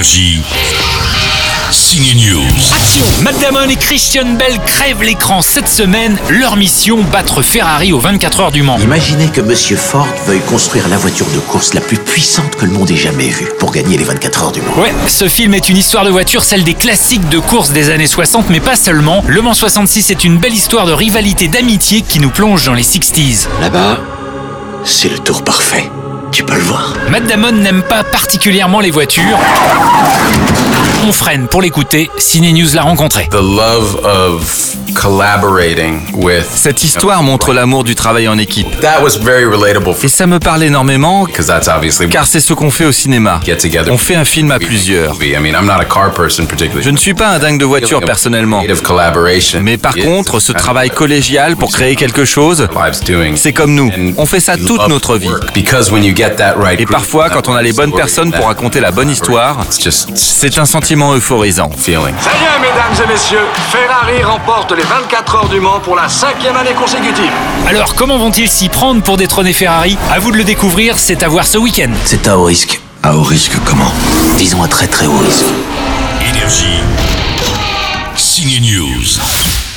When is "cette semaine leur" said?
5.42-6.56